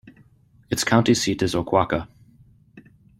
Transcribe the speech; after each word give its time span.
Its 0.71 0.83
county 0.83 1.13
seat 1.13 1.43
is 1.43 1.53
Oquawka. 1.53 2.07